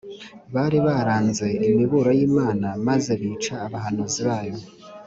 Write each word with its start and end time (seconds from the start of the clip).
bari 0.53 0.77
baranze 0.85 1.45
imiburo 1.69 2.09
y’imana 2.17 2.67
maze 2.87 3.11
bica 3.19 3.55
abahanuzi 3.65 4.19
bayo 4.27 4.57